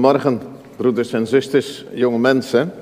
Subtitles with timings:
[0.00, 0.40] Morgen,
[0.76, 2.72] broeders en zusters, jonge mensen.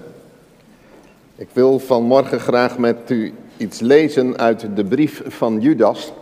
[1.36, 6.12] Ik wil vanmorgen graag met u iets lezen uit de brief van Judas.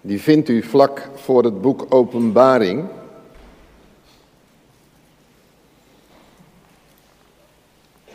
[0.00, 2.84] Die vindt u vlak voor het boek Openbaring.
[8.04, 8.14] Het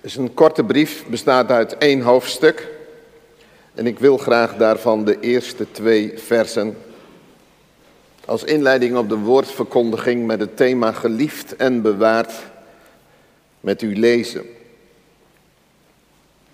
[0.00, 2.68] is een korte brief, bestaat uit één hoofdstuk.
[3.74, 6.76] En ik wil graag daarvan de eerste twee versen
[8.26, 12.32] als inleiding op de woordverkondiging met het thema geliefd en bewaard
[13.60, 14.44] met u lezen.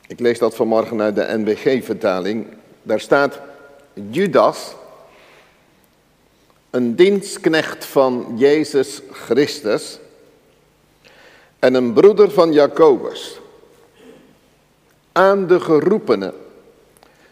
[0.06, 2.46] Ik lees dat vanmorgen uit de NBG-vertaling.
[2.82, 3.40] Daar staat
[4.10, 4.74] Judas,
[6.70, 9.98] een dienstknecht van Jezus Christus
[11.58, 13.40] en een broeder van Jacobus,
[15.12, 16.34] aan de geroepenen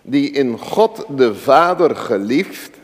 [0.02, 2.79] die in God de Vader geliefd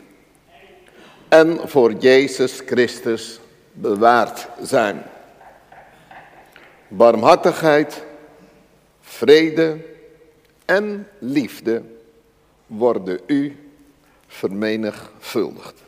[1.29, 3.39] en voor Jezus Christus
[3.71, 5.03] bewaard zijn.
[6.87, 8.03] Barmhartigheid,
[9.01, 9.85] vrede
[10.65, 11.81] en liefde
[12.65, 13.57] worden u
[14.27, 15.81] vermenigvuldigd.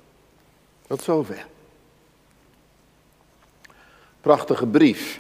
[0.88, 1.46] Tot zover.
[4.22, 5.20] Prachtige brief.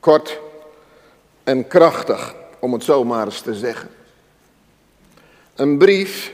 [0.00, 0.38] Kort
[1.44, 3.88] en krachtig, om het zo maar eens te zeggen.
[5.54, 6.32] Een brief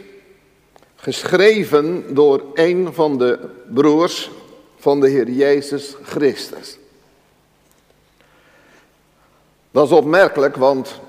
[1.07, 4.31] geschreven door een van de broers
[4.77, 6.79] van de Heer Jezus Christus.
[9.71, 11.01] Dat is opmerkelijk, want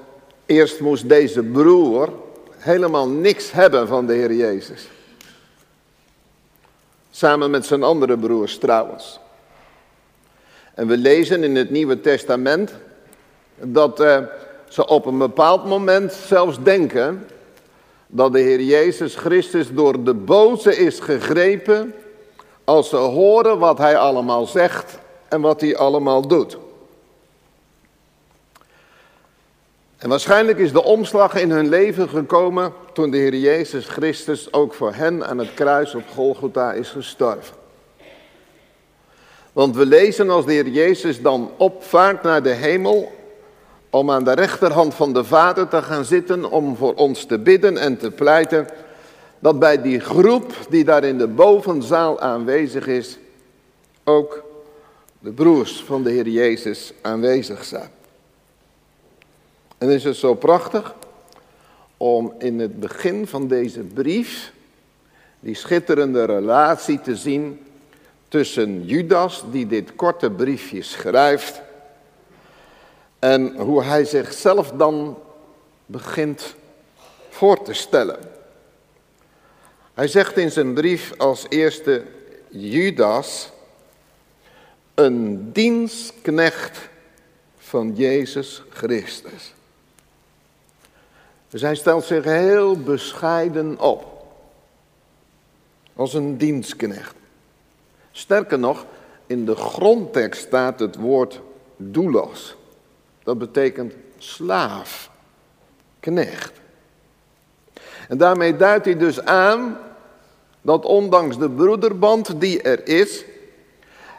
[0.46, 2.14] eerst moest deze broer
[2.58, 4.88] helemaal niks hebben van de Heer Jezus.
[7.12, 9.20] Samen met zijn andere broers trouwens.
[10.74, 12.74] En we lezen in het Nieuwe Testament
[13.56, 14.24] dat eh,
[14.68, 17.26] ze op een bepaald moment zelfs denken
[18.08, 21.94] dat de Heer Jezus Christus door de boze is gegrepen
[22.64, 26.58] als ze horen wat hij allemaal zegt en wat hij allemaal doet.
[29.98, 34.74] En waarschijnlijk is de omslag in hun leven gekomen toen de Heer Jezus Christus ook
[34.74, 37.56] voor hen aan het kruis op Golgotha is gestorven.
[39.54, 43.12] Want we lezen als de Heer Jezus dan opvaart naar de hemel
[43.98, 47.78] om aan de rechterhand van de Vader te gaan zitten om voor ons te bidden
[47.78, 48.68] en te pleiten,
[49.40, 53.18] dat bij die groep die daar in de bovenzaal aanwezig is,
[54.04, 54.44] ook
[55.20, 57.90] de broers van de Heer Jezus aanwezig zijn.
[59.78, 60.96] En is het zo prachtig
[61.98, 64.52] om in het begin van deze brief
[65.40, 67.60] die schitterende relatie te zien
[68.28, 71.62] tussen Judas, die dit korte briefje schrijft,
[73.20, 75.18] en hoe hij zichzelf dan
[75.86, 76.56] begint
[77.30, 78.20] voor te stellen.
[79.94, 82.04] Hij zegt in zijn brief als eerste
[82.50, 83.50] Judas,
[84.94, 86.90] een dienstknecht
[87.58, 89.54] van Jezus Christus.
[91.50, 94.26] Dus hij stelt zich heel bescheiden op.
[95.96, 97.16] Als een dienstknecht.
[98.12, 98.86] Sterker nog,
[99.26, 101.42] in de grondtekst staat het woord
[101.76, 102.57] doulos.
[103.28, 105.10] Dat betekent slaaf,
[106.00, 106.52] knecht.
[108.08, 109.78] En daarmee duidt hij dus aan
[110.62, 113.26] dat ondanks de broederband die er is,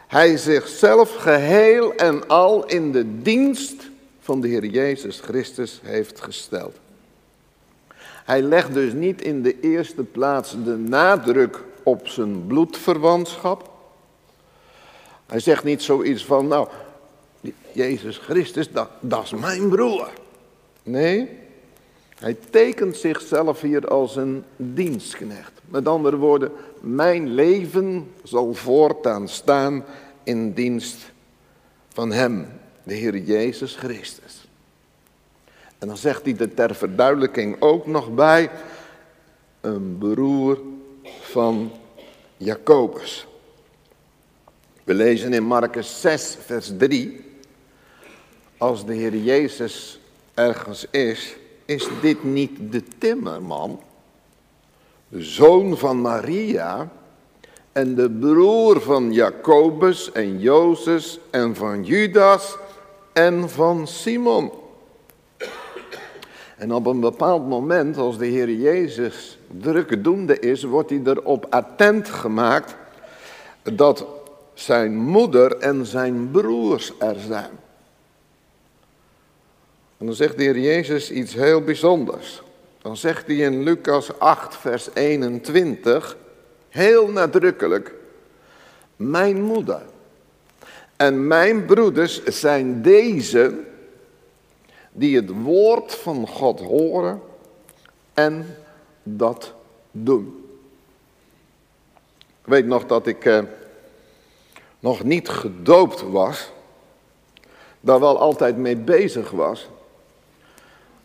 [0.07, 6.77] hij zichzelf geheel en al in de dienst van de Heer Jezus Christus heeft gesteld.
[8.25, 13.69] Hij legt dus niet in de eerste plaats de nadruk op zijn bloedverwantschap.
[15.25, 16.67] Hij zegt niet zoiets van, nou,
[17.79, 20.09] Jezus Christus, dat, dat is mijn broer.
[20.83, 21.29] Nee,
[22.15, 25.51] hij tekent zichzelf hier als een dienstknecht.
[25.65, 29.85] Met andere woorden, mijn leven zal voortaan staan
[30.23, 31.11] in dienst
[31.93, 32.47] van Hem,
[32.83, 34.47] de Heer Jezus Christus.
[35.77, 38.49] En dan zegt hij er ter verduidelijking ook nog bij,
[39.61, 40.59] een broer
[41.21, 41.71] van
[42.37, 43.27] Jacobus.
[44.83, 47.27] We lezen in Marcus 6, vers 3
[48.59, 49.99] als de Heer Jezus
[50.33, 51.35] ergens is,
[51.65, 53.79] is dit niet de timmerman,
[55.07, 56.91] de zoon van Maria
[57.71, 62.57] en de broer van Jacobus en Jozef en van Judas
[63.13, 64.51] en van Simon.
[66.57, 72.09] En op een bepaald moment, als de Heer Jezus drukdoende is, wordt hij erop attent
[72.09, 72.75] gemaakt
[73.63, 74.05] dat
[74.53, 77.68] zijn moeder en zijn broers er zijn.
[79.99, 82.41] En dan zegt de Heer Jezus iets heel bijzonders.
[82.81, 86.17] Dan zegt hij in Lucas 8, vers 21,
[86.69, 87.93] heel nadrukkelijk,
[88.95, 89.81] mijn moeder
[90.95, 93.59] En mijn broeders zijn deze
[94.91, 97.21] die het woord van God horen
[98.13, 98.57] en
[99.03, 99.53] dat
[99.91, 100.45] doen.
[102.41, 103.43] Ik weet nog dat ik eh,
[104.79, 106.51] nog niet gedoopt was,
[107.79, 109.69] daar wel altijd mee bezig was.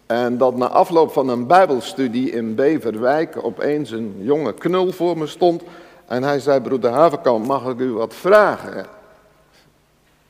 [0.06, 5.26] En dat na afloop van een bijbelstudie in Beverwijk opeens een jonge knul voor me
[5.26, 5.62] stond.
[6.06, 8.80] En hij zei, broeder Havenkamp, mag ik u wat vragen?
[8.80, 8.86] Ik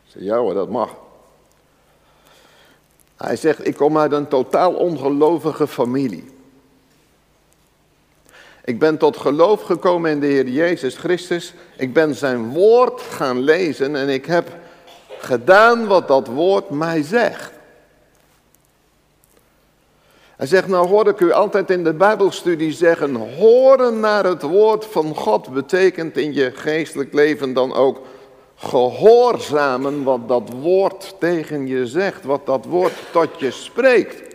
[0.07, 0.95] zei, ja dat mag.
[3.17, 6.33] Hij zegt, ik kom uit een totaal ongelovige familie.
[8.65, 11.55] Ik ben tot geloof gekomen in de Heer Jezus Christus.
[11.77, 14.57] Ik ben zijn woord gaan lezen en ik heb
[15.19, 17.54] gedaan wat dat woord mij zegt.
[20.45, 24.85] Hij zegt, nou hoor ik u altijd in de Bijbelstudie zeggen, horen naar het woord
[24.85, 28.01] van God betekent in je geestelijk leven dan ook
[28.55, 34.35] gehoorzamen wat dat woord tegen je zegt, wat dat woord tot je spreekt.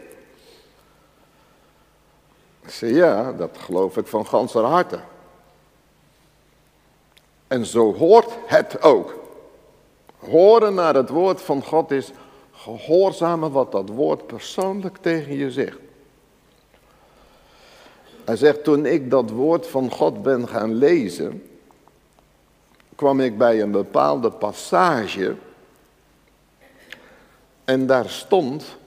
[2.63, 4.99] Ik zei, ja, dat geloof ik van ganser harte.
[7.47, 9.19] En zo hoort het ook.
[10.17, 12.11] Horen naar het woord van God is
[12.51, 15.87] gehoorzamen wat dat woord persoonlijk tegen je zegt.
[18.29, 21.43] Hij zegt, toen ik dat woord van God ben gaan lezen,
[22.95, 25.35] kwam ik bij een bepaalde passage
[27.65, 28.77] en daar stond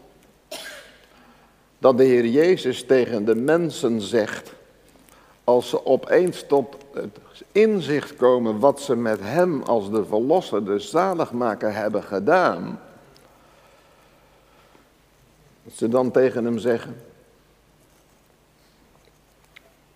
[1.79, 4.53] dat de Heer Jezus tegen de mensen zegt,
[5.45, 7.19] als ze opeens tot het
[7.53, 12.81] inzicht komen wat ze met hem als de verlosser, de zaligmaker hebben gedaan,
[15.65, 16.97] dat ze dan tegen hem zeggen,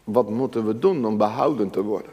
[0.06, 2.12] wat moeten we doen om behouden te worden?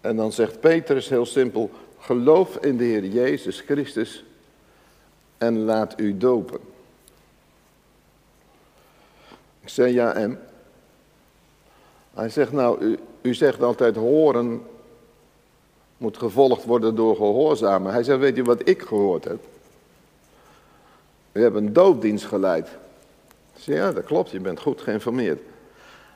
[0.00, 4.24] En dan zegt Petrus heel simpel, geloof in de Heer Jezus Christus
[5.38, 6.60] en laat u dopen.
[9.60, 10.40] Ik zei ja en?
[12.14, 14.62] Hij zegt nou, u, u zegt altijd horen
[15.96, 17.92] moet gevolgd worden door gehoorzamen.
[17.92, 19.44] Hij zegt, weet je wat ik gehoord heb?
[21.32, 22.68] U hebt een doopdienst geleid.
[23.62, 25.40] Zei, ja dat klopt, je bent goed geïnformeerd.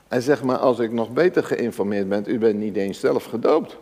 [0.07, 3.77] Hij zegt, maar als ik nog beter geïnformeerd ben, u bent niet eens zelf gedoopt.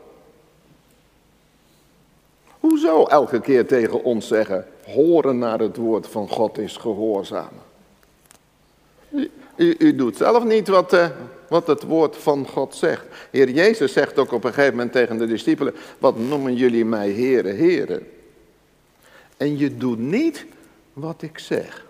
[2.59, 7.63] Hoezo elke keer tegen ons zeggen, horen naar het woord van God is gehoorzamen?
[9.55, 11.07] U, u doet zelf niet wat, uh,
[11.49, 13.05] wat het woord van God zegt.
[13.31, 17.09] Heer Jezus zegt ook op een gegeven moment tegen de discipelen, wat noemen jullie mij
[17.09, 18.07] heren, heren?
[19.37, 20.45] En je doet niet
[20.93, 21.85] wat ik zeg.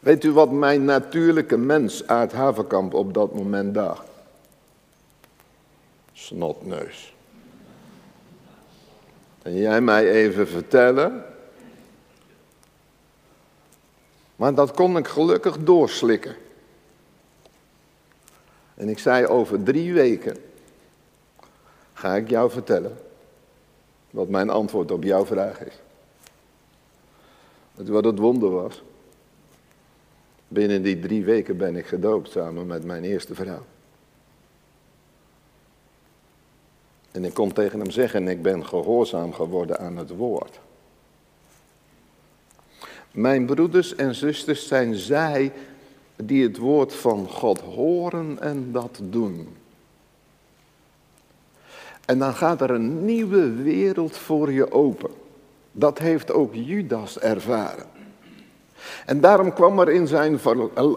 [0.00, 4.06] Weet u wat mijn natuurlijke mens uit Havenkamp op dat moment dacht?
[6.12, 7.14] Snotneus.
[9.42, 11.24] En jij mij even vertellen?
[14.36, 16.36] Maar dat kon ik gelukkig doorslikken.
[18.74, 20.36] En ik zei over drie weken
[21.92, 22.98] ga ik jou vertellen
[24.10, 25.74] wat mijn antwoord op jouw vraag is.
[27.74, 28.82] Weet wat het wonder was?
[30.52, 33.64] Binnen die drie weken ben ik gedoopt samen met mijn eerste vrouw.
[37.10, 40.60] En ik kon tegen hem zeggen, ik ben gehoorzaam geworden aan het woord.
[43.10, 45.52] Mijn broeders en zusters zijn zij
[46.16, 49.48] die het woord van God horen en dat doen.
[52.04, 55.10] En dan gaat er een nieuwe wereld voor je open.
[55.72, 57.99] Dat heeft ook Judas ervaren.
[59.06, 60.40] En daarom kwam er in zijn,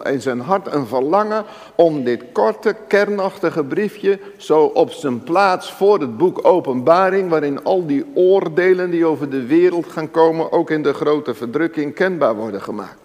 [0.02, 6.00] in zijn hart een verlangen om dit korte, kernachtige briefje zo op zijn plaats voor
[6.00, 10.82] het boek Openbaring, waarin al die oordelen die over de wereld gaan komen, ook in
[10.82, 13.02] de grote verdrukking kenbaar worden gemaakt.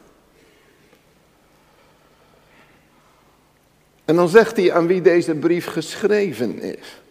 [4.06, 7.02] En dan zegt hij aan wie deze brief geschreven is.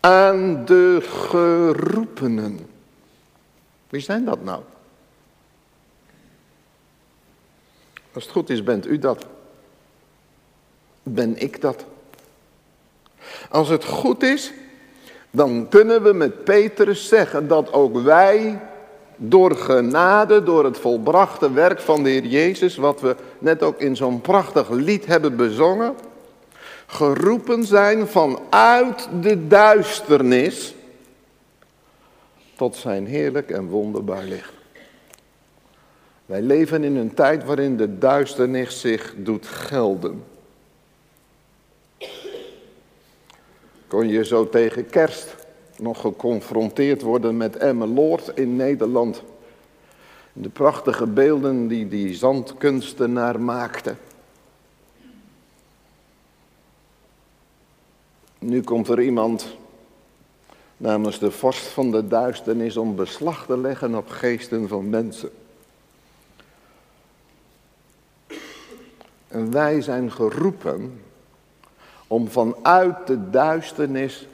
[0.00, 2.58] Aan de geroepenen.
[3.88, 4.62] Wie zijn dat nou?
[8.14, 9.26] Als het goed is, bent u dat.
[11.02, 11.84] Ben ik dat.
[13.50, 14.52] Als het goed is,
[15.30, 18.60] dan kunnen we met Petrus zeggen dat ook wij
[19.16, 23.96] door genade, door het volbrachte werk van de Heer Jezus, wat we net ook in
[23.96, 25.94] zo'n prachtig lied hebben bezongen,
[26.86, 30.74] geroepen zijn vanuit de duisternis
[32.56, 34.63] tot zijn heerlijk en wonderbaar licht.
[36.34, 40.24] Wij leven in een tijd waarin de duisternis zich doet gelden.
[43.86, 45.34] Kon je zo tegen kerst
[45.76, 49.22] nog geconfronteerd worden met Emmeloord in Nederland.
[50.32, 53.94] De prachtige beelden die die zandkunstenaar maakte.
[58.38, 59.56] Nu komt er iemand
[60.76, 65.30] namens de vorst van de duisternis om beslag te leggen op geesten van mensen.
[69.34, 71.00] En wij zijn geroepen
[72.06, 74.26] om vanuit de duisternis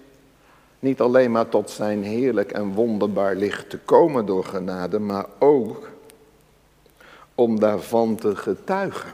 [0.78, 5.88] niet alleen maar tot zijn heerlijk en wonderbaar licht te komen door genade, maar ook
[7.35, 9.12] om daarvan te getuigen.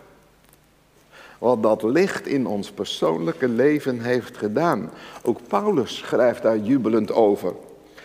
[1.38, 4.90] Wat dat licht in ons persoonlijke leven heeft gedaan.
[5.22, 7.54] Ook Paulus schrijft daar jubelend over.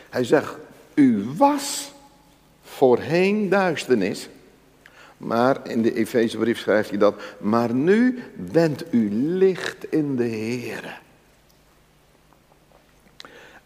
[0.09, 0.55] Hij zegt,
[0.93, 1.93] u was
[2.63, 4.29] voorheen duisternis.
[5.21, 10.93] Maar in de Efezebrief schrijft hij dat, maar nu bent u licht in de Here.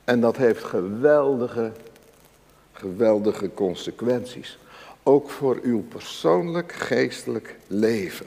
[0.04, 1.72] En dat heeft geweldige,
[2.72, 4.58] geweldige consequenties.
[5.04, 8.26] Ook voor uw persoonlijk geestelijk leven.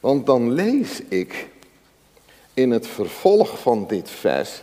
[0.00, 1.48] Want dan lees ik
[2.54, 4.62] in het vervolg van dit vers.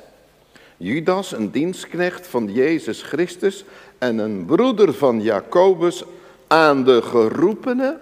[0.77, 3.65] Judas, een dienstknecht van Jezus Christus
[3.97, 6.03] en een broeder van Jacobus
[6.47, 7.99] aan de geroepenen.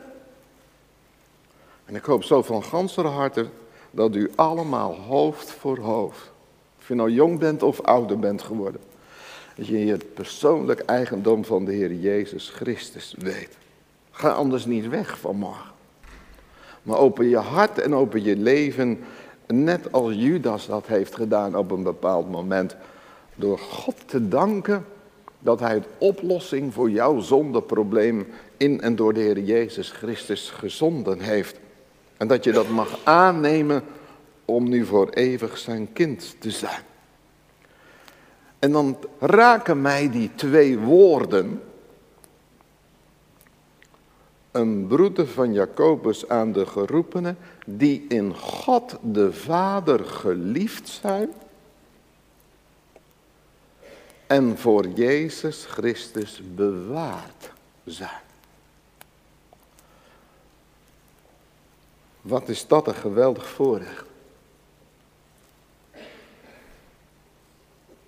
[1.85, 3.45] En ik hoop zo van ganser harte
[3.91, 6.31] dat u allemaal hoofd voor hoofd,
[6.79, 8.81] of je nou jong bent of ouder bent geworden,
[9.55, 13.57] dat je het persoonlijk eigendom van de Heer Jezus Christus weet.
[14.11, 15.73] Ga anders niet weg vanmorgen.
[16.83, 19.03] Maar open je hart en open je leven,
[19.47, 22.75] net als Judas dat heeft gedaan op een bepaald moment,
[23.35, 24.85] door God te danken
[25.45, 31.19] dat hij het oplossing voor jouw zondeprobleem in en door de Heer Jezus Christus gezonden
[31.19, 31.59] heeft.
[32.17, 33.83] En dat je dat mag aannemen
[34.45, 36.81] om nu voor eeuwig zijn kind te zijn.
[38.59, 41.61] En dan raken mij die twee woorden,
[44.51, 51.29] een broeder van Jacobus aan de geroepenen, die in God de Vader geliefd zijn
[54.27, 57.51] en voor Jezus Christus bewaard
[57.83, 58.23] zijn.
[62.21, 64.05] Wat is dat een geweldig voorrecht.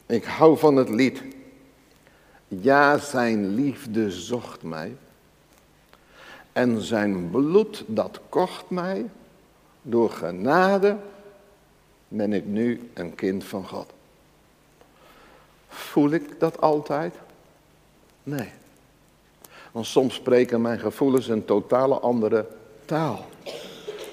[0.06, 1.24] Ik hou van het lied.
[2.48, 4.96] Ja, zijn liefde zocht mij.
[6.52, 9.06] En zijn bloed dat kocht mij.
[9.82, 10.98] Door genade
[12.08, 13.94] ben ik nu een kind van God.
[15.78, 17.16] Voel ik dat altijd?
[18.24, 18.50] Nee.
[19.72, 22.46] Want soms spreken mijn gevoelens een totale andere
[22.86, 23.26] taal.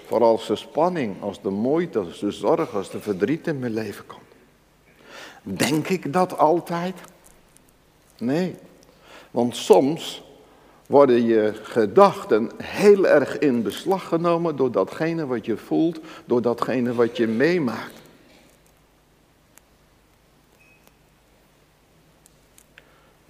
[0.06, 3.72] Vooral als de spanning, als de moeite, als de zorg, als de verdriet in mijn
[3.72, 5.58] leven komt.
[5.58, 6.94] Denk ik dat altijd?
[8.18, 8.56] Nee.
[9.30, 10.22] Want soms
[10.86, 16.94] worden je gedachten heel erg in beslag genomen door datgene wat je voelt, door datgene
[16.94, 18.02] wat je meemaakt.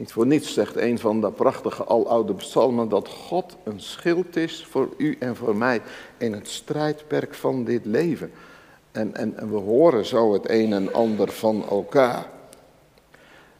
[0.05, 4.67] Niet voor niets zegt een van de prachtige aloude psalmen dat God een schild is
[4.71, 5.81] voor u en voor mij
[6.17, 8.33] in het strijdperk van dit leven.
[8.93, 12.27] En, en, en we horen zo het een en ander van elkaar.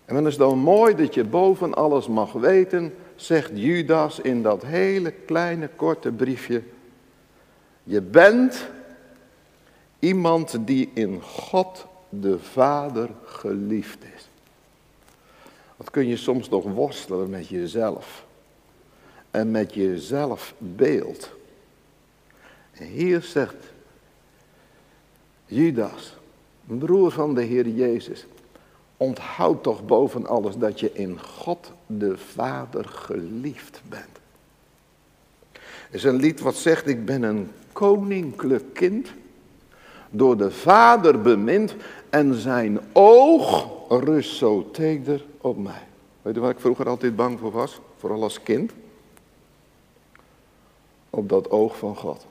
[0.05, 4.63] En dan is dan mooi dat je boven alles mag weten, zegt Judas in dat
[4.65, 6.63] hele kleine korte briefje.
[7.83, 8.69] Je bent
[9.99, 14.33] iemand die in God de Vader geliefd is.
[15.77, 18.27] Wat kun je soms nog worstelen met jezelf.
[19.31, 21.31] En met je zelfbeeld.
[22.73, 23.57] En hier zegt
[25.47, 26.17] Judas,
[26.65, 28.27] broer van de Heer Jezus.
[28.97, 34.19] Onthoud toch boven alles dat je in God de Vader geliefd bent.
[35.53, 35.61] Er
[36.01, 39.09] is een lied wat zegt, ik ben een koninklijk kind,
[40.11, 41.75] door de Vader bemind
[42.11, 45.83] en zijn oog rust zo teder op mij.
[46.23, 47.81] Weet je waar ik vroeger altijd bang voor was?
[47.97, 48.73] Vooral als kind.
[51.11, 52.27] Op dat oog van God.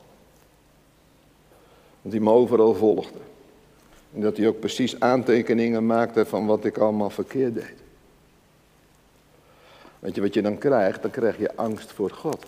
[2.02, 3.20] Want die me overal volgde.
[4.14, 7.74] En dat hij ook precies aantekeningen maakte van wat ik allemaal verkeerd deed.
[10.00, 11.02] Weet je wat je dan krijgt?
[11.02, 12.44] Dan krijg je angst voor God.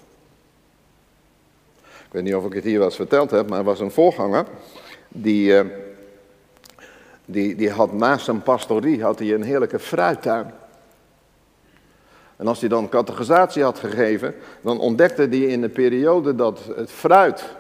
[1.82, 3.92] Ik weet niet of ik het hier wel eens verteld heb, maar er was een
[3.92, 4.46] voorganger
[5.08, 5.66] die, eh,
[7.26, 10.54] die, die had naast zijn pastorie had hij een heerlijke fruittuin.
[12.36, 16.92] En als hij dan categorisatie had gegeven, dan ontdekte hij in de periode dat het
[16.92, 17.56] fruit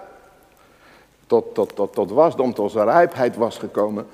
[1.28, 4.08] tot, tot, tot, tot wasdom, tot rijpheid was gekomen,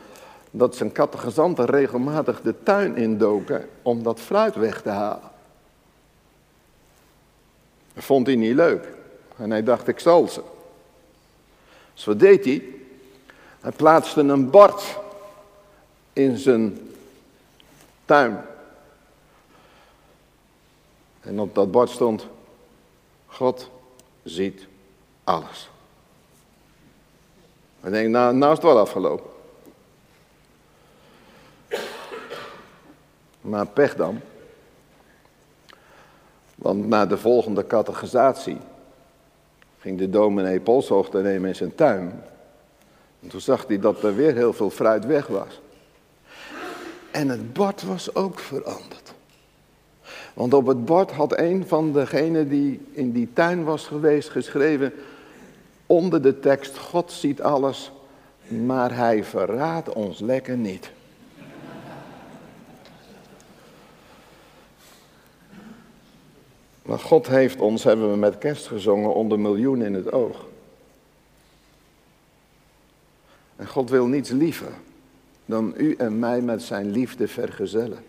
[0.51, 5.29] dat zijn kattegezanten regelmatig de tuin indoken om dat fruit weg te halen.
[7.93, 8.87] Dat vond hij niet leuk.
[9.37, 10.41] En hij dacht, ik zal ze.
[11.93, 12.63] Dus wat deed hij?
[13.59, 14.99] Hij plaatste een bord
[16.13, 16.77] in zijn
[18.05, 18.41] tuin.
[21.21, 22.27] En op dat bord stond,
[23.25, 23.69] God
[24.23, 24.67] ziet
[25.23, 25.69] alles.
[27.81, 29.29] En denk, nou, nou is het wel afgelopen.
[33.41, 34.19] Maar pech dan.
[36.55, 38.57] Want na de volgende categorisatie
[39.79, 42.23] ging de dominee polshoogte nemen in zijn tuin.
[43.19, 45.61] En toen zag hij dat er weer heel veel fruit weg was.
[47.11, 49.13] En het bord was ook veranderd.
[50.33, 54.93] Want op het bord had een van degenen die in die tuin was geweest geschreven
[55.85, 57.91] onder de tekst: God ziet alles,
[58.47, 60.91] maar hij verraadt ons lekker niet.
[66.81, 70.45] Maar God heeft ons, hebben we met kerst gezongen, onder miljoen in het oog.
[73.55, 74.71] En God wil niets liever
[75.51, 78.03] dan u en mij met zijn liefde vergezellen.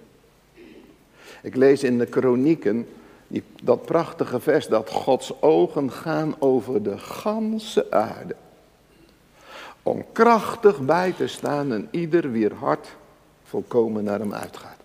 [1.43, 2.87] Ik lees in de kronieken
[3.63, 8.37] dat prachtige vers dat Gods ogen gaan over de ganse aarde.
[9.83, 12.97] Om krachtig bij te staan en ieder wier hart
[13.45, 14.81] volkomen naar hem uitgaat.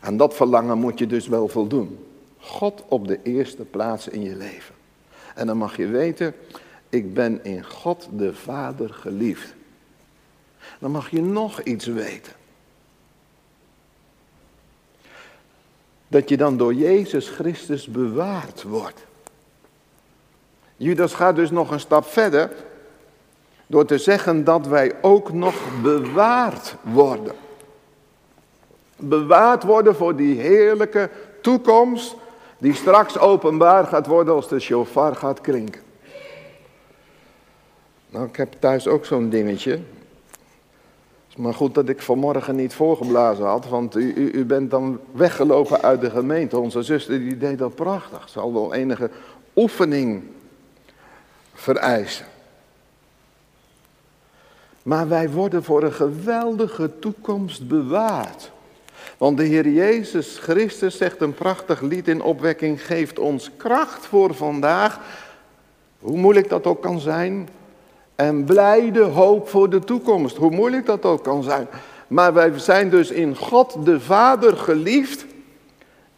[0.00, 2.06] Aan dat verlangen moet je dus wel voldoen.
[2.38, 4.74] God op de eerste plaats in je leven.
[5.34, 6.34] En dan mag je weten,
[6.88, 9.54] ik ben in God de Vader geliefd.
[10.78, 12.32] Dan mag je nog iets weten.
[16.08, 19.04] Dat je dan door Jezus Christus bewaard wordt.
[20.76, 22.50] Judas gaat dus nog een stap verder
[23.66, 27.34] door te zeggen dat wij ook nog bewaard worden
[28.96, 31.10] bewaard worden voor die heerlijke
[31.40, 32.16] toekomst
[32.58, 35.82] die straks openbaar gaat worden als de shofar gaat klinken.
[38.08, 39.80] Nou, ik heb thuis ook zo'n dingetje.
[41.36, 45.82] Maar goed dat ik vanmorgen niet voorgeblazen had, want u, u, u, bent dan weggelopen
[45.82, 46.58] uit de gemeente.
[46.58, 48.28] Onze zuster die deed dat prachtig.
[48.28, 49.10] Zal wel enige
[49.56, 50.22] oefening
[51.54, 52.26] vereisen.
[54.82, 58.52] Maar wij worden voor een geweldige toekomst bewaard.
[59.18, 64.34] Want de Heer Jezus Christus zegt een prachtig lied in opwekking, geeft ons kracht voor
[64.34, 65.00] vandaag,
[65.98, 67.48] hoe moeilijk dat ook kan zijn,
[68.14, 71.66] en blijde hoop voor de toekomst, hoe moeilijk dat ook kan zijn.
[72.06, 75.24] Maar wij zijn dus in God de Vader geliefd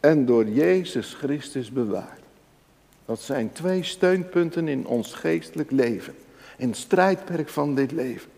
[0.00, 2.20] en door Jezus Christus bewaard.
[3.04, 6.14] Dat zijn twee steunpunten in ons geestelijk leven,
[6.56, 8.30] in het strijdperk van dit leven.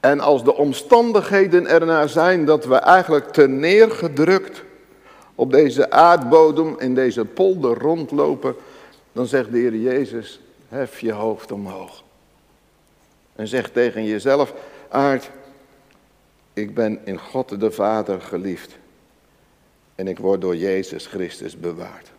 [0.00, 4.62] En als de omstandigheden ernaar zijn dat we eigenlijk te neergedrukt
[5.34, 8.54] op deze aardbodem, in deze polder rondlopen,
[9.12, 10.40] dan zegt de Heer Jezus,
[10.74, 12.02] hef je hoofd omhoog.
[13.36, 14.54] En zeg tegen jezelf,
[14.88, 15.30] aard,
[16.52, 18.76] ik ben in God de Vader geliefd.
[19.94, 22.12] En ik word door Jezus Christus bewaard.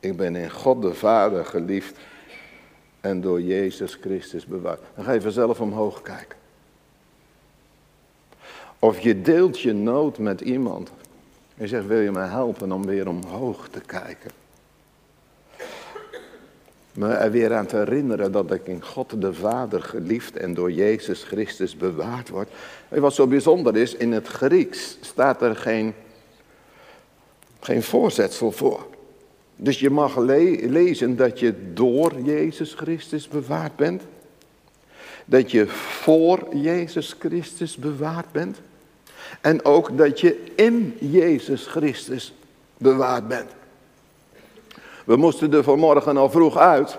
[0.00, 1.98] Ik ben in God de Vader geliefd
[3.00, 4.80] en door Jezus Christus bewaard.
[4.94, 6.38] Dan ga je vanzelf omhoog kijken.
[8.78, 10.90] Of je deelt je nood met iemand.
[11.56, 14.30] En zegt, wil je mij helpen om weer omhoog te kijken?
[16.98, 20.72] Me er weer aan te herinneren dat ik in God de Vader geliefd en door
[20.72, 22.48] Jezus Christus bewaard word.
[22.88, 25.94] Wat zo bijzonder is, in het Grieks staat er geen,
[27.60, 28.86] geen voorzetsel voor.
[29.56, 34.02] Dus je mag lezen dat je door Jezus Christus bewaard bent.
[35.24, 38.60] Dat je voor Jezus Christus bewaard bent.
[39.40, 42.34] En ook dat je in Jezus Christus
[42.78, 43.50] bewaard bent.
[45.08, 46.98] We moesten er vanmorgen al vroeg uit.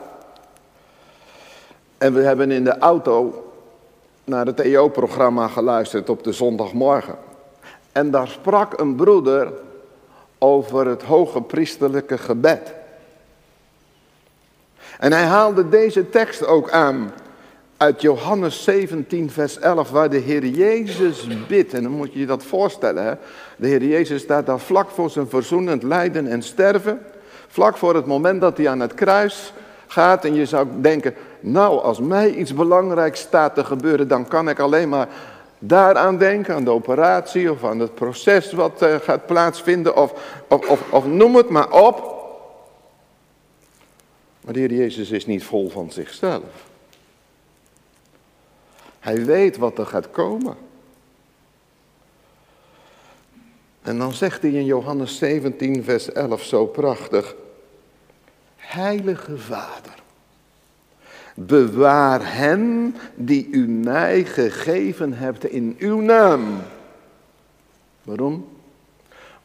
[1.98, 3.46] En we hebben in de auto
[4.24, 7.16] naar het EO-programma geluisterd op de zondagmorgen.
[7.92, 9.54] En daar sprak een broeder
[10.38, 12.74] over het hoge priesterlijke gebed.
[15.00, 17.12] En hij haalde deze tekst ook aan
[17.78, 21.74] uit Johannes 17, vers 11, waar de Heer Jezus bidt.
[21.74, 23.04] En dan moet je je dat voorstellen.
[23.04, 23.14] Hè?
[23.58, 27.00] De Heer Jezus staat daar vlak voor zijn verzoenend lijden en sterven.
[27.50, 29.54] Vlak voor het moment dat hij aan het kruis
[29.88, 30.26] gaat.
[30.26, 34.60] En je zou denken, nou als mij iets belangrijks staat te gebeuren, dan kan ik
[34.60, 35.08] alleen maar
[35.60, 36.56] daaraan denken.
[36.56, 39.96] Aan de operatie of aan het proces wat uh, gaat plaatsvinden.
[39.96, 42.18] Of, of, of, of noem het maar op.
[44.42, 46.68] Maar de Heer Jezus is niet vol van zichzelf.
[49.00, 50.69] Hij weet wat er gaat komen.
[53.82, 57.36] En dan zegt hij in Johannes 17, vers 11 zo prachtig.
[58.56, 59.96] Heilige Vader,
[61.34, 66.62] bewaar hen die u mij gegeven hebt in uw naam.
[68.04, 68.48] Waarom?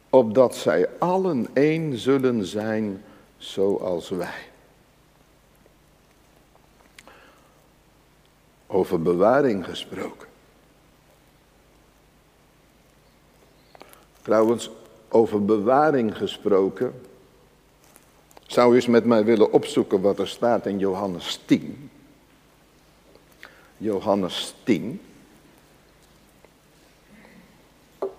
[0.09, 3.03] Opdat zij allen één zullen zijn
[3.37, 4.49] zoals wij.
[8.67, 10.27] Over bewaring gesproken.
[14.25, 14.69] Trouwens,
[15.09, 17.01] over bewaring gesproken.
[18.47, 21.89] Zou eens met mij willen opzoeken wat er staat in Johannes 10?
[23.77, 25.01] Johannes 10.
[27.99, 28.09] Dat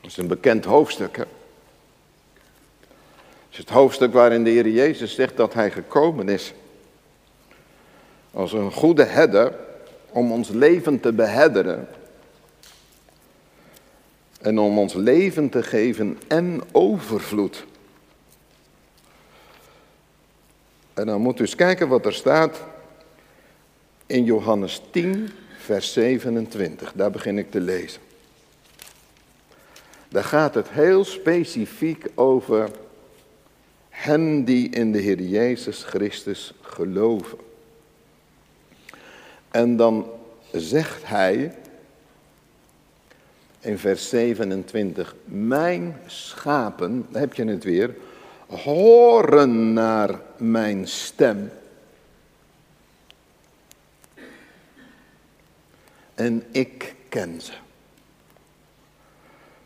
[0.00, 1.16] is een bekend hoofdstuk.
[1.16, 1.22] Hè?
[1.22, 1.30] Het
[3.50, 6.52] is het hoofdstuk waarin de Heer Jezus zegt dat Hij gekomen is
[8.32, 9.54] als een goede herder
[10.10, 11.88] om ons leven te behedderen.
[14.40, 17.64] En om ons leven te geven en overvloed.
[20.94, 22.62] En dan moet u eens kijken wat er staat
[24.06, 26.92] in Johannes 10, vers 27.
[26.94, 28.00] Daar begin ik te lezen.
[30.08, 32.70] Daar gaat het heel specifiek over
[33.88, 37.38] hen die in de Heer Jezus Christus geloven.
[39.52, 40.06] En dan
[40.52, 41.54] zegt hij
[43.60, 47.94] in vers 27, mijn schapen, heb je het weer,
[48.46, 51.50] horen naar mijn stem.
[56.14, 57.52] En ik ken ze.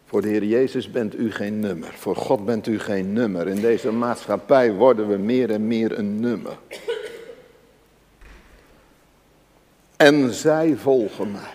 [0.07, 1.93] Voor de Heer Jezus bent u geen nummer.
[1.93, 3.49] Voor God bent u geen nummer.
[3.49, 6.59] In deze maatschappij worden we meer en meer een nummer.
[9.97, 11.55] En zij volgen mij.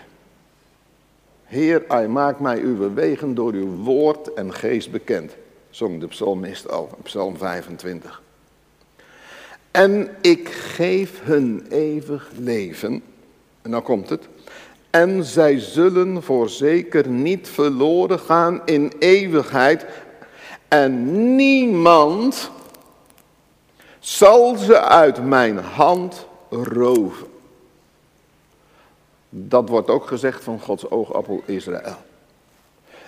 [1.44, 5.36] Heer, hij maakt mij uw wegen door uw woord en geest bekend.
[5.70, 8.22] Zong de psalmist al, psalm 25.
[9.70, 13.02] En ik geef hun eeuwig leven.
[13.62, 14.28] En dan komt het.
[14.90, 19.86] En zij zullen voorzeker niet verloren gaan in eeuwigheid.
[20.68, 22.50] En niemand
[23.98, 27.31] zal ze uit mijn hand roven.
[29.34, 31.96] Dat wordt ook gezegd van Gods oogappel Israël.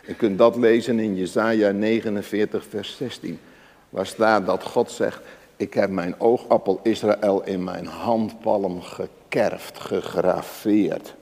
[0.07, 3.39] Je kunt dat lezen in Jesaja 49 vers 16.
[3.91, 5.21] Waar staat dat God zegt,
[5.57, 11.15] ik heb mijn oogappel Israël in mijn handpalm gekerfd, gegraveerd.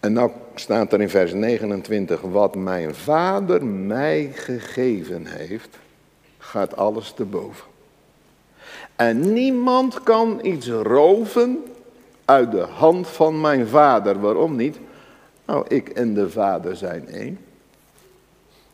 [0.00, 5.78] En nou staat er in vers 29, wat mijn vader mij gegeven heeft,
[6.38, 7.75] gaat alles te boven.
[8.96, 11.64] En niemand kan iets roven
[12.24, 14.20] uit de hand van mijn vader.
[14.20, 14.78] Waarom niet?
[15.46, 17.38] Nou, ik en de vader zijn één.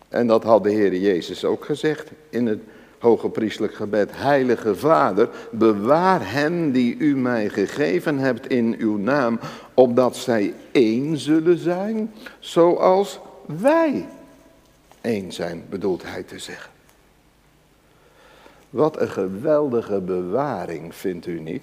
[0.09, 2.61] En dat had de Heer Jezus ook gezegd in het
[2.99, 4.11] hoge priestelijk gebed.
[4.13, 9.41] Heilige Vader, bewaar hen die u mij gegeven hebt in uw naam,
[9.75, 14.09] opdat zij één zullen zijn, zoals wij
[15.01, 16.72] één zijn, bedoelt hij te zeggen.
[18.73, 21.63] Wat een geweldige bewaring, vindt u niet?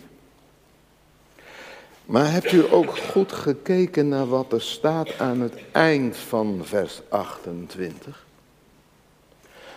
[2.05, 7.01] Maar hebt u ook goed gekeken naar wat er staat aan het eind van vers
[7.09, 8.25] 28?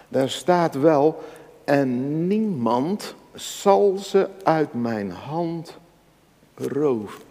[0.09, 1.23] Daar staat wel,
[1.65, 5.79] en niemand zal ze uit mijn hand
[6.55, 7.23] roven.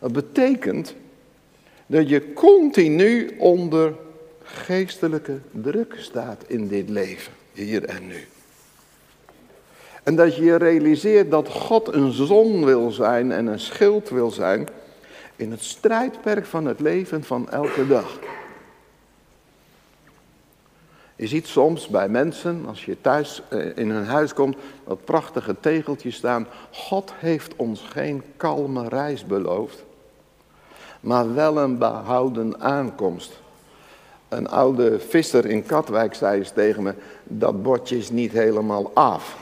[0.00, 0.94] Dat betekent
[1.86, 3.94] dat je continu onder
[4.42, 8.26] geestelijke druk staat in dit leven hier en nu.
[10.02, 14.30] En dat je je realiseert dat God een zon wil zijn en een schild wil
[14.30, 14.68] zijn
[15.36, 18.18] in het strijdperk van het leven van elke dag.
[21.16, 25.56] Je ziet soms bij mensen, als je thuis eh, in hun huis komt, dat prachtige
[25.60, 26.46] tegeltjes staan.
[26.70, 29.84] God heeft ons geen kalme reis beloofd,
[31.00, 33.41] maar wel een behouden aankomst.
[34.32, 39.36] Een oude visser in Katwijk zei eens tegen me, dat bordje is niet helemaal af.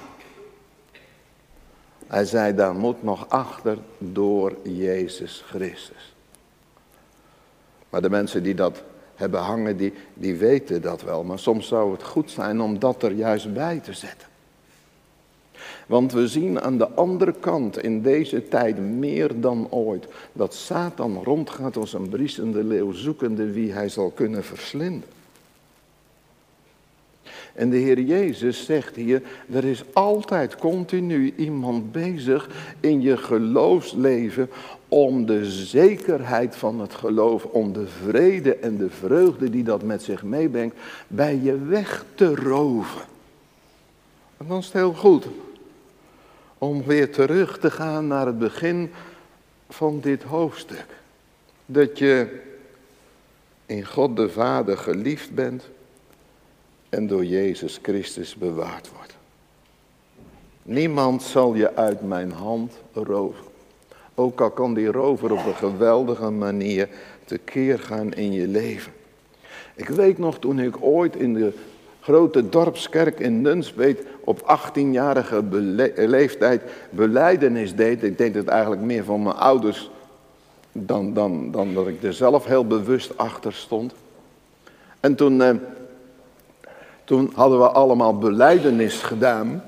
[2.06, 6.14] Hij zei, daar moet nog achter door Jezus Christus.
[7.90, 8.82] Maar de mensen die dat
[9.14, 11.24] hebben hangen, die, die weten dat wel.
[11.24, 14.28] Maar soms zou het goed zijn om dat er juist bij te zetten.
[15.90, 21.22] Want we zien aan de andere kant in deze tijd meer dan ooit dat Satan
[21.24, 25.08] rondgaat als een briesende leeuw, zoekende wie hij zal kunnen verslinden.
[27.54, 29.22] En de Heer Jezus zegt hier,
[29.52, 32.48] er is altijd continu iemand bezig
[32.80, 34.50] in je geloofsleven
[34.88, 40.02] om de zekerheid van het geloof, om de vrede en de vreugde die dat met
[40.02, 40.76] zich meebrengt,
[41.08, 43.02] bij je weg te roven.
[44.36, 45.26] En dan is het heel goed
[46.60, 48.92] om weer terug te gaan naar het begin
[49.68, 50.86] van dit hoofdstuk.
[51.66, 52.40] Dat je
[53.66, 55.68] in God de Vader geliefd bent
[56.88, 59.16] en door Jezus Christus bewaard wordt.
[60.62, 63.44] Niemand zal je uit mijn hand roven.
[64.14, 66.88] Ook al kan die rover op een geweldige manier
[67.24, 68.92] tekeer gaan in je leven.
[69.74, 71.52] Ik weet nog toen ik ooit in de
[72.00, 75.44] grote dorpskerk in Nunspeet op 18-jarige
[75.96, 78.02] leeftijd beleidenis deed.
[78.02, 79.90] Ik deed het eigenlijk meer van mijn ouders
[80.72, 83.92] dan, dan, dan dat ik er zelf heel bewust achter stond.
[85.00, 85.54] En toen, eh,
[87.04, 89.64] toen hadden we allemaal beleidenis gedaan.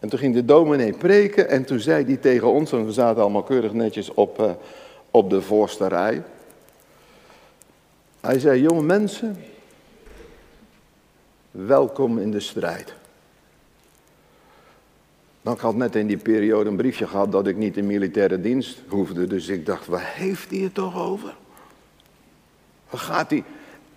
[0.00, 3.22] En toen ging de dominee preken en toen zei hij tegen ons, en we zaten
[3.22, 4.50] allemaal keurig netjes op, uh,
[5.10, 6.22] op de voorste rij.
[8.20, 9.36] Hij zei, jonge mensen,
[11.52, 12.94] welkom in de strijd.
[15.42, 18.40] Nou, ik had net in die periode een briefje gehad dat ik niet in militaire
[18.40, 19.26] dienst hoefde.
[19.26, 21.34] Dus ik dacht, waar heeft hij het toch over?
[22.90, 23.44] Waar gaat hij?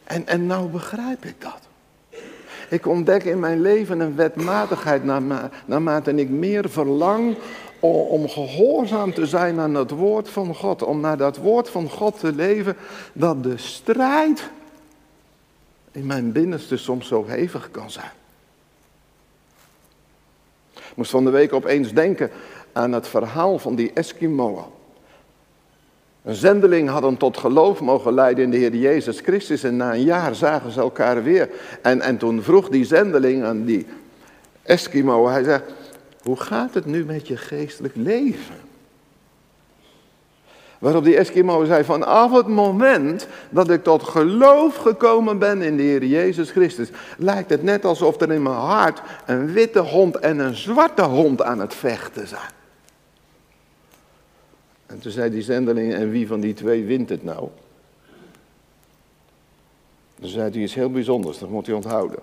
[0.04, 1.60] En, en nou begrijp ik dat.
[2.70, 5.04] Ik ontdek in mijn leven een wetmatigheid
[5.65, 7.38] naarmate ik meer verlang
[7.80, 10.84] om gehoorzaam te zijn aan het woord van God.
[10.84, 12.76] Om naar dat woord van God te leven.
[13.13, 14.50] Dat de strijd
[15.95, 18.12] in mijn binnenste soms zo hevig kan zijn.
[20.73, 22.31] Ik moest van de week opeens denken
[22.73, 24.63] aan het verhaal van die Eskimoën.
[26.23, 29.63] Een zendeling had hem tot geloof mogen leiden in de Heer Jezus Christus.
[29.63, 31.49] En na een jaar zagen ze elkaar weer.
[31.81, 33.86] En, en toen vroeg die zendeling aan die
[34.63, 35.63] Eskimo, hij zegt,
[36.21, 38.64] hoe gaat het nu met je geestelijk leven?
[40.86, 45.84] Waarop die Eskimo zei, vanaf het moment dat ik tot geloof gekomen ben in de
[45.84, 50.39] Heer Jezus Christus, lijkt het net alsof er in mijn hart een witte hond en
[50.39, 52.52] een zwarte hond aan het vechten zijn.
[54.86, 57.50] En toen zei die zendeling, en wie van die twee wint het nou?
[60.15, 62.19] Dan zei hij iets heel bijzonders, dat moet hij onthouden.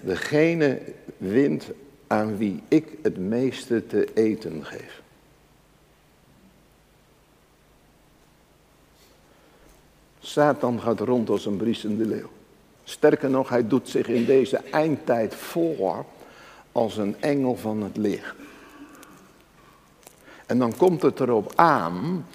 [0.00, 0.80] Degene
[1.16, 1.66] wint
[2.06, 5.06] aan wie ik het meeste te eten geef.
[10.38, 12.30] Satan gaat rond als een briesende leeuw.
[12.84, 16.04] Sterker nog, hij doet zich in deze eindtijd voor
[16.72, 18.34] als een engel van het licht.
[20.46, 22.26] En dan komt het erop aan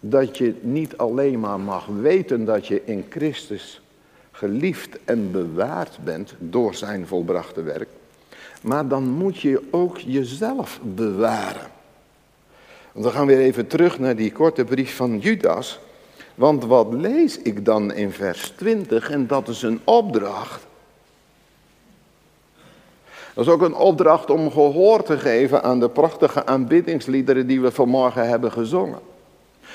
[0.00, 3.80] dat je niet alleen maar mag weten dat je in Christus
[4.30, 7.88] geliefd en bewaard bent door zijn volbrachte werk.
[8.62, 11.70] Maar dan moet je ook jezelf bewaren.
[12.92, 15.80] Want we gaan weer even terug naar die korte brief van Judas.
[16.42, 19.10] Want wat lees ik dan in vers 20?
[19.10, 20.66] En dat is een opdracht.
[23.34, 27.70] Dat is ook een opdracht om gehoor te geven aan de prachtige aanbiddingsliederen die we
[27.70, 28.98] vanmorgen hebben gezongen.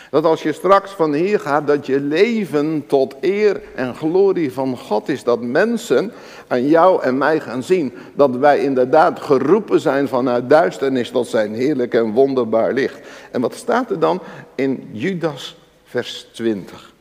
[0.10, 4.78] Dat als je straks van hier gaat, dat je leven tot eer en glorie van
[4.78, 5.24] God is.
[5.24, 6.12] Dat mensen
[6.48, 11.54] aan jou en mij gaan zien dat wij inderdaad geroepen zijn vanuit duisternis tot zijn
[11.54, 13.00] heerlijk en wonderbaar licht.
[13.32, 14.22] En wat staat er dan
[14.56, 16.94] in Judas vers 20.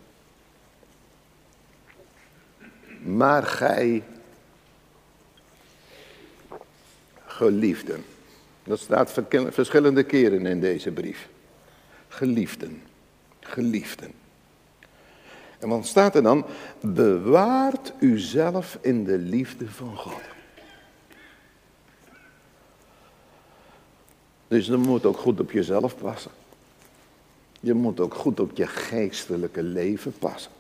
[3.03, 4.03] Maar gij,
[7.27, 8.05] geliefden.
[8.65, 11.29] Dat staat verschillende keren in deze brief.
[12.09, 12.83] Geliefden,
[13.41, 14.13] geliefden.
[15.59, 16.47] En wat staat er dan?
[16.81, 20.21] Bewaart uzelf in de liefde van God.
[24.49, 26.31] Dus dan moet ook goed op jezelf passen.
[27.67, 30.51] Je moet ook goed op je geestelijke leven passen.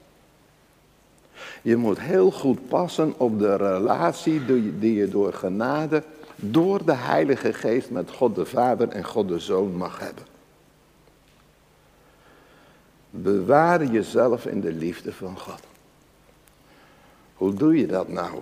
[1.62, 4.44] Je moet heel goed passen op de relatie
[4.78, 6.02] die je door genade,
[6.36, 10.24] door de Heilige Geest met God de Vader en God de Zoon mag hebben.
[13.10, 15.60] Bewaar jezelf in de liefde van God.
[17.34, 18.40] Hoe doe je dat nou?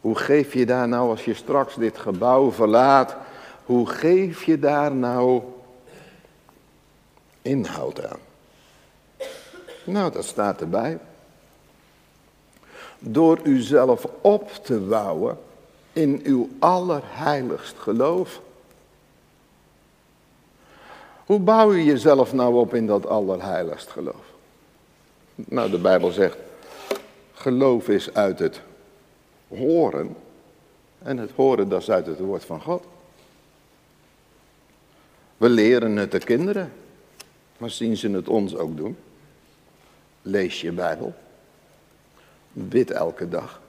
[0.00, 3.16] Hoe geef je daar nou als je straks dit gebouw verlaat?
[3.64, 5.42] Hoe geef je daar nou
[7.46, 8.18] inhoud aan?
[9.84, 10.98] Nou, dat staat erbij.
[12.98, 15.38] Door uzelf op te bouwen
[15.92, 18.40] in uw allerheiligst geloof.
[21.26, 24.24] Hoe bouw je jezelf nou op in dat allerheiligst geloof?
[25.34, 26.36] Nou, de Bijbel zegt,
[27.46, 28.60] Geloof is uit het
[29.48, 30.16] horen.
[30.98, 32.84] En het horen, dat is uit het woord van God.
[35.36, 36.72] We leren het de kinderen.
[37.58, 38.96] Maar zien ze het ons ook doen?
[40.22, 41.14] Lees je Bijbel.
[42.52, 43.60] Bid elke dag.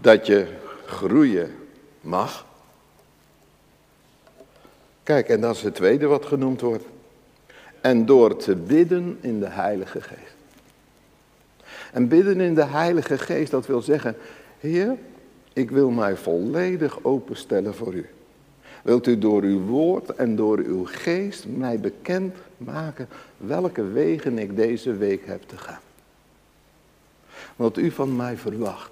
[0.00, 0.46] Dat je
[0.86, 1.54] groeien
[2.00, 2.46] mag.
[5.02, 6.84] Kijk, en dat is het tweede wat genoemd wordt.
[7.80, 10.36] En door te bidden in de Heilige Geest.
[11.92, 14.16] En bidden in de Heilige Geest, dat wil zeggen,
[14.58, 14.96] Heer,
[15.52, 18.08] ik wil mij volledig openstellen voor u.
[18.82, 24.56] Wilt u door uw woord en door uw geest mij bekend maken welke wegen ik
[24.56, 25.80] deze week heb te gaan.
[27.56, 28.90] Wat u van mij verwacht.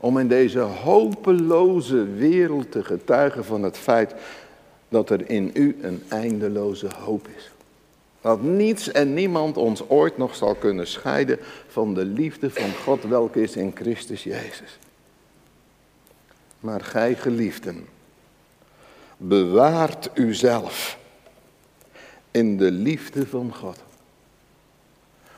[0.00, 4.14] Om in deze hopeloze wereld te getuigen van het feit
[4.88, 7.50] dat er in u een eindeloze hoop is.
[8.20, 11.38] Dat niets en niemand ons ooit nog zal kunnen scheiden
[11.68, 14.78] van de liefde van God welke is in Christus Jezus.
[16.60, 17.86] Maar gij geliefden,
[19.16, 20.98] bewaart uzelf
[22.30, 23.78] in de liefde van God.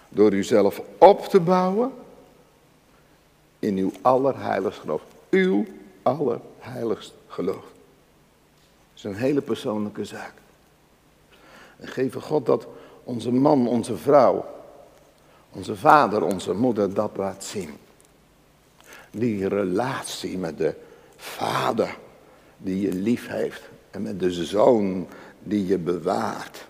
[0.09, 1.93] Door uzelf op te bouwen
[3.59, 5.03] in uw allerheiligst geloof.
[5.31, 5.67] Uw
[6.03, 7.64] allerheiligst geloof.
[7.64, 10.33] Dat is een hele persoonlijke zaak.
[11.77, 12.67] En God dat
[13.05, 14.47] onze man, onze vrouw,
[15.51, 17.77] onze vader, onze moeder dat laat zien.
[19.11, 20.75] Die relatie met de
[21.17, 21.97] vader
[22.59, 23.62] die je lief heeft.
[23.90, 25.07] En met de zoon
[25.42, 26.66] die je bewaart.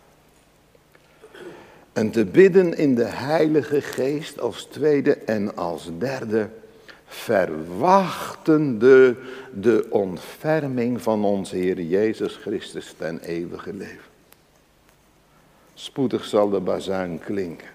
[1.93, 6.49] En te bidden in de Heilige Geest als tweede en als derde.
[7.07, 9.17] Verwachtende
[9.55, 14.07] de ontferming van onze Heer Jezus Christus ten eeuwige leven.
[15.75, 17.69] Spoedig zal de bazuin klinken.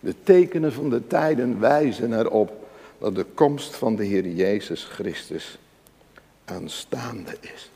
[0.00, 2.66] De tekenen van de tijden wijzen erop
[2.98, 5.58] dat de komst van de Heer Jezus Christus
[6.48, 7.70] aanstaande is.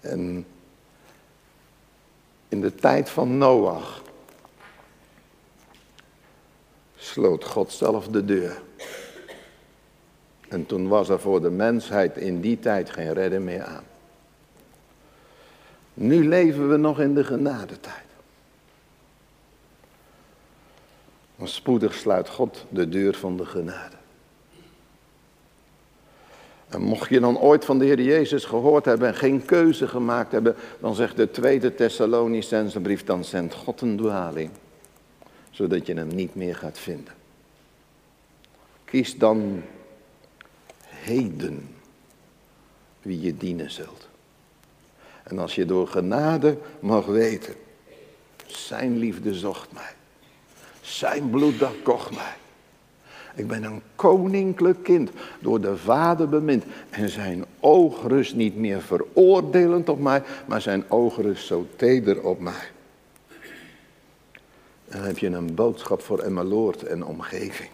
[0.00, 0.46] En
[2.48, 4.02] in de tijd van Noach
[6.96, 8.62] sloot God zelf de deur.
[10.48, 13.84] En toen was er voor de mensheid in die tijd geen redden meer aan.
[15.94, 18.04] Nu leven we nog in de genadetijd.
[21.36, 23.96] Maar spoedig sluit God de deur van de genade.
[26.76, 30.32] En mocht je dan ooit van de Heer Jezus gehoord hebben en geen keuze gemaakt
[30.32, 34.50] hebben, dan zegt de tweede Thessalonicense brief, dan zendt God een dwaling,
[35.50, 37.14] zodat je hem niet meer gaat vinden.
[38.84, 39.62] Kies dan
[40.84, 41.68] heden
[43.02, 44.08] wie je dienen zult.
[45.22, 47.54] En als je door genade mag weten,
[48.46, 49.94] zijn liefde zocht mij,
[50.80, 52.34] zijn bloed dat kocht mij.
[53.36, 56.64] Ik ben een koninklijk kind, door de Vader bemind.
[56.90, 62.22] En zijn oog rust niet meer veroordelend op mij, maar zijn oog rust zo teder
[62.22, 62.68] op mij.
[64.88, 67.70] Dan heb je een boodschap voor Emmeloord en omgeving.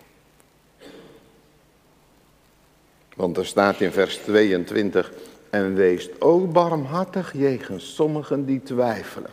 [3.16, 5.12] Want er staat in vers 22,
[5.50, 9.30] en wees ook barmhartig jegens sommigen die twijfelen.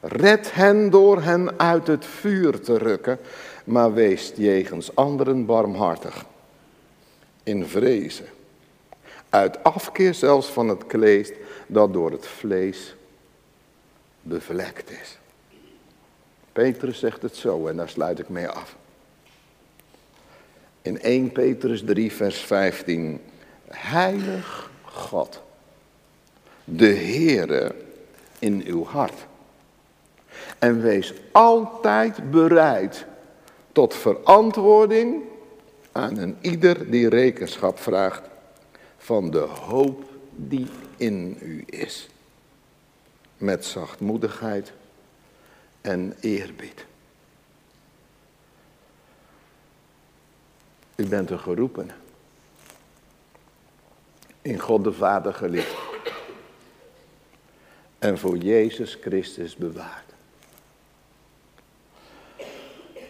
[0.00, 3.18] Red hen door hen uit het vuur te rukken
[3.64, 6.24] maar wees jegens anderen barmhartig.
[7.42, 8.26] In vrezen.
[9.28, 11.34] Uit afkeer zelfs van het kleed
[11.66, 12.94] dat door het vlees
[14.22, 15.18] bevlekt is.
[16.52, 18.76] Petrus zegt het zo en daar sluit ik mee af.
[20.82, 23.20] In 1 Petrus 3 vers 15.
[23.68, 25.42] Heilig God,
[26.64, 27.74] de Heere
[28.38, 29.26] in uw hart.
[30.58, 33.06] En wees altijd bereid
[33.74, 35.22] tot verantwoording
[35.92, 38.22] aan een ieder die rekenschap vraagt
[38.96, 40.66] van de hoop die
[40.96, 42.08] in u is.
[43.36, 44.72] Met zachtmoedigheid
[45.80, 46.86] en eerbied.
[50.96, 51.90] U bent een geroepen.
[54.42, 55.76] In God de Vader geliefd.
[57.98, 60.13] En voor Jezus Christus bewaard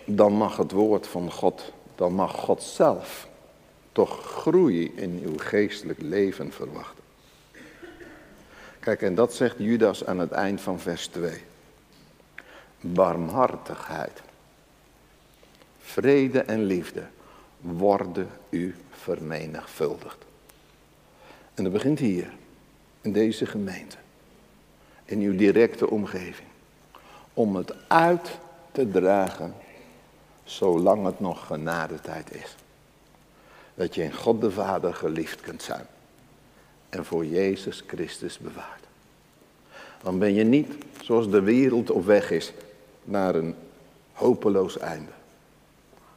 [0.05, 3.29] dan mag het woord van God, dan mag God zelf
[3.93, 7.05] toch groei in uw geestelijk leven verwachten.
[8.81, 11.43] Kijk, en dat zegt Judas aan het eind van vers 2.
[12.81, 14.23] Barmhartigheid,
[15.81, 17.03] vrede en liefde
[17.61, 20.25] worden u vermenigvuldigd.
[21.55, 22.33] En dat begint hier,
[23.01, 23.97] in deze gemeente,
[25.05, 26.49] in uw directe omgeving.
[27.35, 28.39] Om het uit
[28.73, 29.55] te dragen,
[30.45, 32.57] zolang het nog genadetijd is.
[33.75, 35.87] Dat je in God de Vader geliefd kunt zijn
[36.89, 38.83] en voor Jezus Christus bewaard.
[40.03, 42.53] Dan ben je niet zoals de wereld op weg is
[43.05, 43.55] naar een
[44.13, 45.11] hopeloos einde.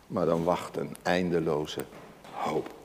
[0.07, 1.85] Maar dan wacht een eindeloze
[2.31, 2.75] hoop.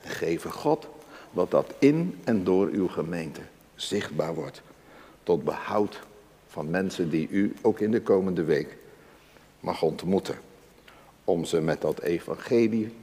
[0.00, 0.86] En geven God
[1.30, 3.40] dat dat in en door uw gemeente
[3.74, 4.62] zichtbaar wordt.
[5.22, 6.00] Tot behoud
[6.48, 8.76] van mensen die u ook in de komende week
[9.60, 10.38] mag ontmoeten.
[11.24, 12.94] Om ze met dat evangelie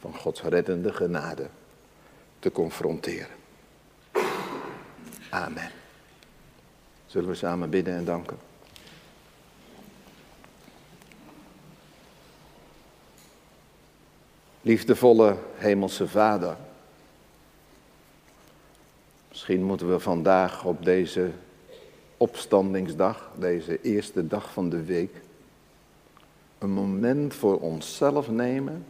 [0.00, 1.48] van Gods reddende genade
[2.38, 3.36] te confronteren.
[5.30, 5.70] Amen.
[7.06, 8.38] Zullen we samen bidden en danken?
[14.60, 16.56] Liefdevolle Hemelse Vader.
[19.28, 21.30] Misschien moeten we vandaag op deze
[22.16, 25.14] opstandingsdag, deze eerste dag van de week,
[26.58, 28.84] een moment voor onszelf nemen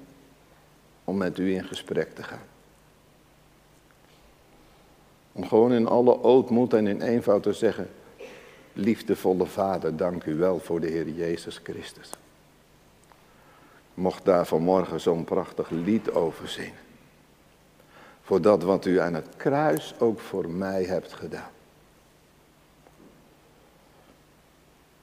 [1.05, 2.47] om met u in gesprek te gaan.
[5.33, 7.91] Om gewoon in alle ootmoed en in eenvoud te zeggen,
[8.73, 12.11] liefdevolle Vader, dank u wel voor de Heer Jezus Christus.
[13.95, 16.87] Mocht daar vanmorgen zo'n prachtig lied over zingen.
[18.23, 21.51] Voor dat wat u aan het kruis ook voor mij hebt gedaan.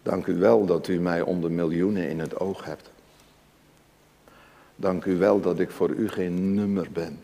[0.05, 2.89] Dank u wel dat u mij onder miljoenen in het oog hebt.
[4.75, 7.19] Dank u wel dat ik voor u geen nummer ben.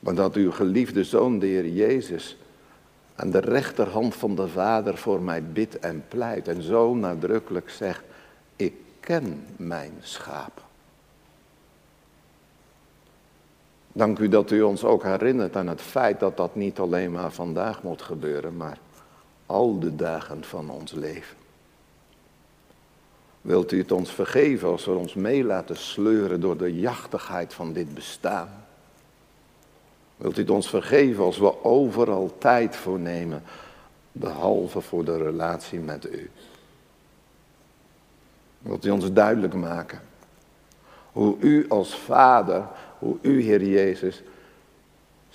[0.00, 2.36] Maar dat uw geliefde zoon, de Heer Jezus,
[3.14, 6.48] aan de rechterhand van de Vader voor mij bidt en pleit.
[6.48, 8.02] En zo nadrukkelijk zegt,
[8.56, 10.62] ik ken mijn schapen.
[13.92, 17.32] Dank u dat u ons ook herinnert aan het feit dat dat niet alleen maar
[17.32, 18.78] vandaag moet gebeuren, maar
[19.46, 21.36] al de dagen van ons leven.
[23.40, 27.72] Wilt u het ons vergeven als we ons mee laten sleuren door de jachtigheid van
[27.72, 28.64] dit bestaan?
[30.16, 33.42] Wilt u het ons vergeven als we overal tijd voor nemen,
[34.12, 36.30] behalve voor de relatie met u?
[38.58, 40.00] Wilt u ons duidelijk maken
[41.14, 42.64] hoe u als vader,
[42.98, 44.22] hoe u Heer Jezus,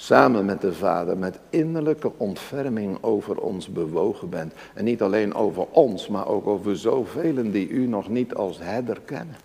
[0.02, 4.54] samen met de Vader, met innerlijke ontferming over ons bewogen bent.
[4.74, 9.00] En niet alleen over ons, maar ook over zoveel die u nog niet als herder
[9.06, 9.36] kennen.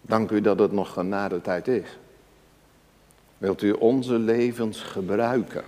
[0.00, 1.04] Dank u dat het nog
[1.42, 1.98] tijd is.
[3.38, 5.64] Wilt u onze levens gebruiken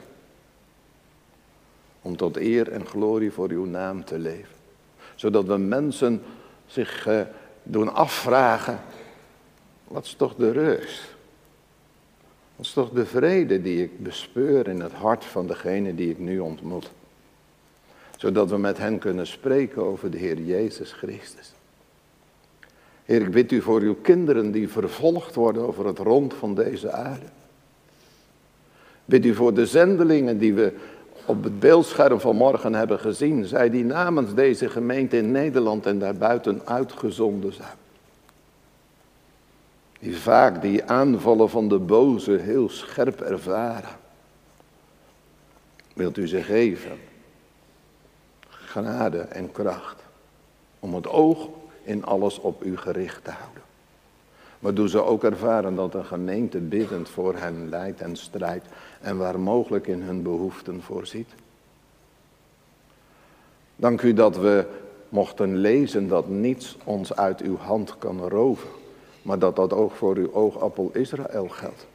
[2.02, 4.54] om tot eer en glorie voor uw naam te leven?
[5.14, 6.22] Zodat we mensen
[6.66, 7.20] zich uh,
[7.62, 8.80] doen afvragen,
[9.84, 11.11] wat is toch de rust?
[12.62, 16.18] Wat is toch de vrede die ik bespeur in het hart van degene die ik
[16.18, 16.90] nu ontmoet?
[18.16, 21.52] Zodat we met hen kunnen spreken over de Heer Jezus Christus.
[23.04, 26.90] Heer, ik bid u voor uw kinderen die vervolgd worden over het rond van deze
[26.90, 27.26] aarde.
[29.04, 30.72] Bid u voor de zendelingen die we
[31.24, 33.44] op het beeldscherm van morgen hebben gezien.
[33.44, 37.80] Zij die namens deze gemeente in Nederland en daarbuiten uitgezonden zijn.
[40.02, 43.96] Die vaak die aanvallen van de boze heel scherp ervaren.
[45.94, 46.98] Wilt u ze geven
[48.48, 50.02] genade en kracht
[50.78, 51.48] om het oog
[51.82, 53.62] in alles op u gericht te houden.
[54.58, 58.66] Maar doe ze ook ervaren dat een gemeente biddend voor hen leidt en strijdt
[59.00, 61.28] en waar mogelijk in hun behoeften voorziet.
[63.76, 64.66] Dank u dat we
[65.08, 68.68] mochten lezen dat niets ons uit uw hand kan roven,
[69.22, 71.86] maar dat dat ook voor uw oogappel Israël geldt.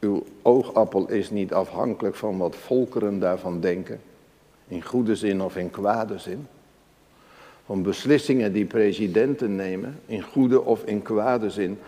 [0.00, 4.00] Uw oogappel is niet afhankelijk van wat volkeren daarvan denken,
[4.68, 6.46] in goede zin of in kwade zin.
[7.64, 11.78] Van beslissingen die presidenten nemen, in goede of in kwade zin.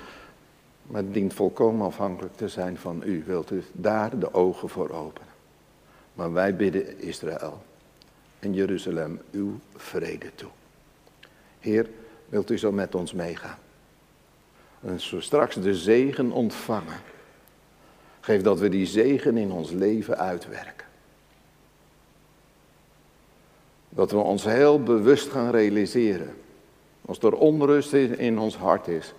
[0.82, 3.22] Maar het dient volkomen afhankelijk te zijn van u.
[3.26, 5.28] Wilt u daar de ogen voor openen?
[6.14, 7.62] Maar wij bidden Israël
[8.38, 10.50] en Jeruzalem uw vrede toe.
[11.60, 11.88] Heer,
[12.30, 13.58] wilt u zo met ons meegaan?
[14.80, 17.00] En zo straks de zegen ontvangen.
[18.20, 20.86] Geef dat we die zegen in ons leven uitwerken.
[23.88, 26.34] Dat we ons heel bewust gaan realiseren.
[27.06, 29.12] Als er onrust in ons hart is.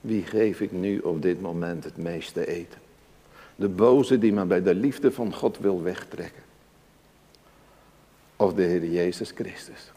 [0.00, 2.80] Wie geef ik nu op dit moment het meeste eten?
[3.56, 6.42] De boze die me bij de liefde van God wil wegtrekken.
[8.36, 9.92] Of de Heer Jezus Christus.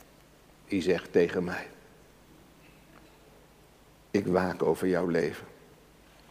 [0.68, 1.68] Die zegt tegen mij.
[4.14, 5.46] Ik waak over jouw leven.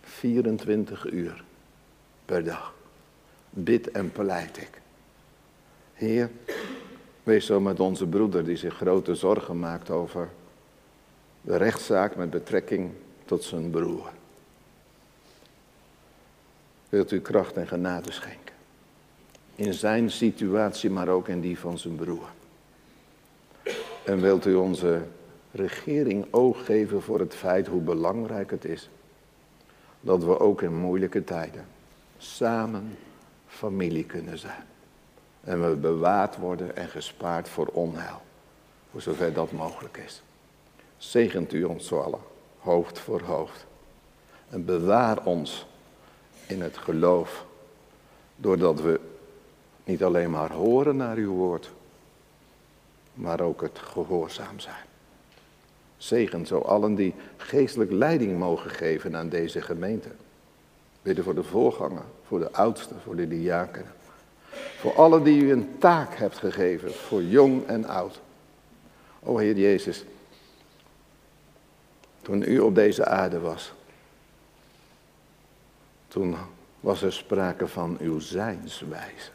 [0.00, 1.44] 24 uur
[2.24, 2.74] per dag.
[3.50, 4.80] Bid en pleit ik.
[5.94, 6.30] Heer,
[7.22, 10.28] Wees zo met onze broeder die zich grote zorgen maakt over
[11.40, 12.90] de rechtszaak met betrekking
[13.24, 14.12] tot zijn broer.
[16.88, 18.54] Wilt u kracht en genade schenken?
[19.54, 22.28] In zijn situatie, maar ook in die van zijn broer.
[24.04, 25.02] En wilt u onze
[25.52, 28.88] regering oog geven voor het feit hoe belangrijk het is
[30.00, 31.66] dat we ook in moeilijke tijden
[32.18, 32.98] samen
[33.46, 34.64] familie kunnen zijn.
[35.44, 38.22] En we bewaard worden en gespaard voor onheil,
[38.90, 40.22] voor zover dat mogelijk is.
[40.96, 42.20] Zegent u ons allen,
[42.58, 43.66] hoofd voor hoofd.
[44.48, 45.66] En bewaar ons
[46.46, 47.44] in het geloof,
[48.36, 49.00] doordat we
[49.84, 51.70] niet alleen maar horen naar uw woord,
[53.14, 54.91] maar ook het gehoorzaam zijn.
[56.02, 60.08] Zegen zo allen die geestelijk leiding mogen geven aan deze gemeente.
[61.02, 63.92] Bidden voor de voorganger, voor de oudsten, voor de diakenen.
[64.78, 68.20] Voor allen die u een taak hebt gegeven, voor jong en oud.
[69.20, 70.04] O Heer Jezus,
[72.22, 73.72] toen u op deze aarde was,
[76.08, 76.36] toen
[76.80, 79.30] was er sprake van uw zijnswijze.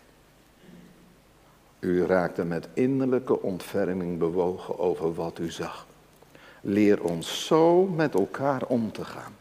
[1.79, 5.86] U raakte met innerlijke ontferming bewogen over wat u zag.
[6.61, 9.35] Leer ons zo met elkaar om te gaan.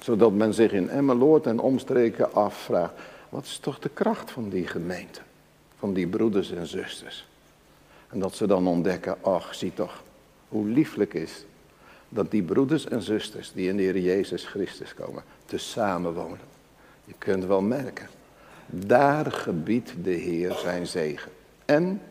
[0.00, 2.94] Zodat men zich in Emmeloord en omstreken afvraagt,
[3.28, 5.20] wat is toch de kracht van die gemeente?
[5.78, 7.26] Van die broeders en zusters.
[8.08, 10.02] En dat ze dan ontdekken, ach zie toch,
[10.48, 11.44] hoe lieflijk is
[12.08, 16.38] dat die broeders en zusters die in de Heer Jezus Christus komen, te samen wonen.
[17.04, 18.08] Je kunt wel merken,
[18.66, 21.32] daar gebiedt de Heer zijn zegen
[21.64, 22.02] en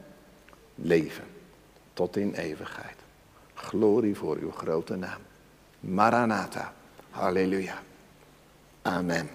[0.76, 1.23] leven
[1.93, 3.05] tot in eeuwigheid.
[3.68, 5.20] Glorie voor uw grote naam.
[5.80, 6.74] Maranatha.
[7.09, 7.78] Halleluja.
[8.82, 9.30] Amen.